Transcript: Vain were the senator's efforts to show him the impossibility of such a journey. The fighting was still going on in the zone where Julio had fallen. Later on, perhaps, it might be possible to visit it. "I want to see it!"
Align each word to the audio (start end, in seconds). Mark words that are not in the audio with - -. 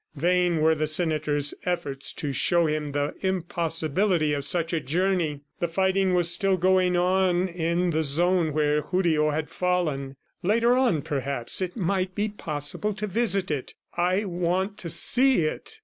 Vain 0.15 0.61
were 0.61 0.73
the 0.73 0.87
senator's 0.87 1.53
efforts 1.63 2.11
to 2.11 2.33
show 2.33 2.65
him 2.65 2.87
the 2.91 3.13
impossibility 3.21 4.33
of 4.33 4.43
such 4.43 4.73
a 4.73 4.79
journey. 4.79 5.41
The 5.59 5.67
fighting 5.67 6.15
was 6.15 6.33
still 6.33 6.57
going 6.57 6.97
on 6.97 7.47
in 7.47 7.91
the 7.91 8.01
zone 8.01 8.51
where 8.51 8.81
Julio 8.81 9.29
had 9.29 9.51
fallen. 9.51 10.15
Later 10.41 10.75
on, 10.75 11.03
perhaps, 11.03 11.61
it 11.61 11.77
might 11.77 12.15
be 12.15 12.29
possible 12.29 12.95
to 12.95 13.05
visit 13.05 13.51
it. 13.51 13.75
"I 13.95 14.25
want 14.25 14.79
to 14.79 14.89
see 14.89 15.45
it!" 15.45 15.77